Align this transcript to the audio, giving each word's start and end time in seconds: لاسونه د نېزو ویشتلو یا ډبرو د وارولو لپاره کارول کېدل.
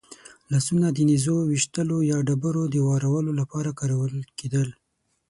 لاسونه 0.51 0.87
د 0.91 0.97
نېزو 1.09 1.35
ویشتلو 1.51 1.97
یا 2.11 2.17
ډبرو 2.27 2.63
د 2.69 2.75
وارولو 2.87 3.31
لپاره 3.39 3.69
کارول 3.79 4.13
کېدل. 4.39 4.67